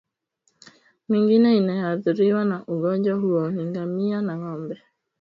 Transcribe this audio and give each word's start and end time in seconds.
Mingine 1.09 1.57
inayoathiriwa 1.57 2.45
na 2.45 2.65
ugonjwa 2.67 3.15
huo 3.17 3.51
ni 3.51 3.65
ngamia 3.65 4.21
na 4.21 4.37
ngombe 4.37 4.81